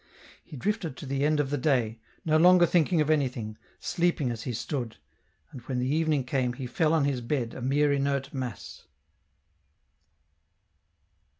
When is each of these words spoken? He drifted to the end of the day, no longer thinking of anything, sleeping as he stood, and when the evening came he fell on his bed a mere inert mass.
He 0.43 0.57
drifted 0.57 0.97
to 0.97 1.05
the 1.05 1.23
end 1.23 1.39
of 1.39 1.51
the 1.51 1.59
day, 1.59 1.99
no 2.25 2.35
longer 2.37 2.65
thinking 2.65 3.01
of 3.01 3.11
anything, 3.11 3.55
sleeping 3.79 4.31
as 4.31 4.41
he 4.41 4.51
stood, 4.51 4.97
and 5.51 5.61
when 5.67 5.77
the 5.77 5.95
evening 5.95 6.23
came 6.23 6.53
he 6.53 6.65
fell 6.65 6.91
on 6.95 7.05
his 7.05 7.21
bed 7.21 7.53
a 7.53 7.61
mere 7.61 7.93
inert 7.93 8.33
mass. 8.33 8.87